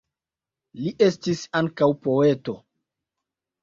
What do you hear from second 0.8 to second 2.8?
Li estis ankaŭ poeto.